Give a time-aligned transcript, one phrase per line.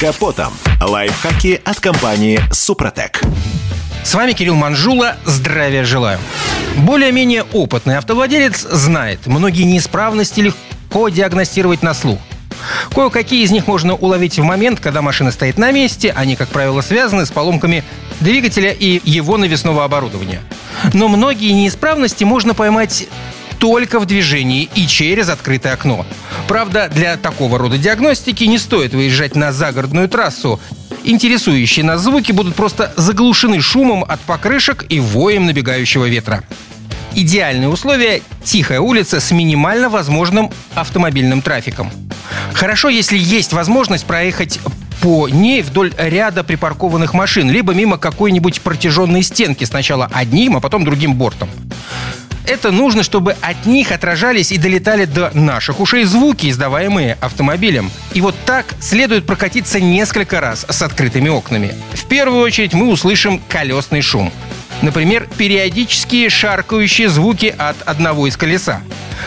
[0.00, 0.54] капотом.
[0.80, 3.20] Лайфхаки от компании «Супротек».
[4.02, 5.16] С вами Кирилл Манжула.
[5.26, 6.18] Здравия желаю.
[6.78, 12.18] Более-менее опытный автовладелец знает, многие неисправности легко диагностировать на слух.
[12.94, 16.14] Кое-какие из них можно уловить в момент, когда машина стоит на месте.
[16.16, 17.84] Они, как правило, связаны с поломками
[18.20, 20.40] двигателя и его навесного оборудования.
[20.94, 23.06] Но многие неисправности можно поймать
[23.58, 26.06] только в движении и через открытое окно.
[26.50, 30.58] Правда, для такого рода диагностики не стоит выезжать на загородную трассу.
[31.04, 36.42] Интересующие нас звуки будут просто заглушены шумом от покрышек и воем набегающего ветра.
[37.14, 41.88] Идеальные условия– тихая улица с минимально возможным автомобильным трафиком.
[42.52, 44.58] Хорошо, если есть возможность проехать
[45.00, 50.84] по ней вдоль ряда припаркованных машин, либо мимо какой-нибудь протяженной стенки, сначала одним, а потом
[50.84, 51.48] другим бортом.
[52.50, 57.92] Это нужно, чтобы от них отражались и долетали до наших ушей звуки, издаваемые автомобилем.
[58.12, 61.76] И вот так следует прокатиться несколько раз с открытыми окнами.
[61.92, 64.32] В первую очередь мы услышим колесный шум.
[64.82, 68.80] Например, периодические шаркающие звуки от одного из колеса.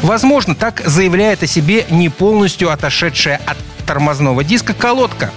[0.00, 5.32] Возможно, так заявляет о себе не полностью отошедшая от тормозного диска колодка.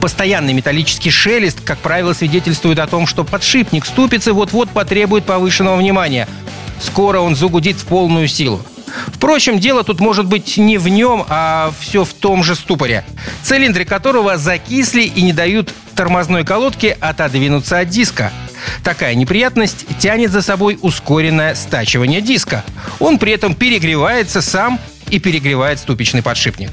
[0.00, 6.28] Постоянный металлический шелест, как правило, свидетельствует о том, что подшипник ступицы вот-вот потребует повышенного внимания.
[6.80, 8.62] Скоро он загудит в полную силу.
[9.08, 13.04] Впрочем, дело тут может быть не в нем, а все в том же ступоре,
[13.42, 18.32] цилиндры которого закисли и не дают тормозной колодке отодвинуться от диска.
[18.82, 22.64] Такая неприятность тянет за собой ускоренное стачивание диска.
[23.00, 26.70] Он при этом перегревается сам и перегревает ступичный подшипник.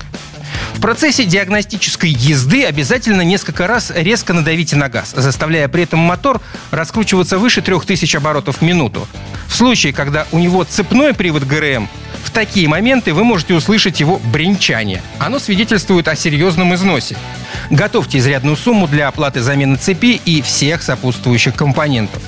[0.73, 6.41] В процессе диагностической езды обязательно несколько раз резко надавите на газ, заставляя при этом мотор
[6.71, 9.07] раскручиваться выше 3000 оборотов в минуту.
[9.53, 11.87] В случае, когда у него цепной привод ГРМ,
[12.23, 15.03] в такие моменты вы можете услышать его бренчание.
[15.19, 17.15] Оно свидетельствует о серьезном износе.
[17.69, 22.23] Готовьте изрядную сумму для оплаты замены цепи и всех сопутствующих компонентов.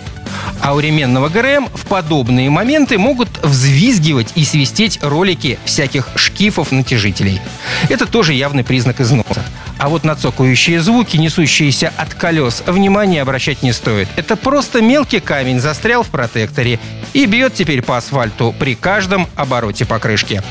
[0.61, 7.41] А у ременного ГРМ в подобные моменты могут взвизгивать и свистеть ролики всяких шкифов-натяжителей.
[7.89, 9.43] Это тоже явный признак износа.
[9.77, 14.07] А вот на цокающие звуки, несущиеся от колес, внимания обращать не стоит.
[14.15, 16.79] Это просто мелкий камень застрял в протекторе
[17.13, 20.41] и бьет теперь по асфальту при каждом обороте покрышки.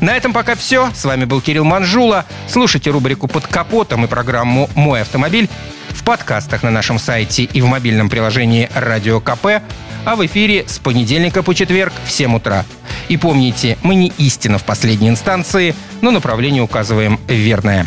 [0.00, 0.90] На этом пока все.
[0.94, 2.24] С вами был Кирилл Манжула.
[2.48, 5.48] Слушайте рубрику «Под капотом» и программу «Мой автомобиль»
[5.90, 9.62] в подкастах на нашем сайте и в мобильном приложении «Радио КП»,
[10.04, 12.64] а в эфире с понедельника по четверг в 7 утра.
[13.08, 17.86] И помните, мы не истина в последней инстанции, но направление указываем верное.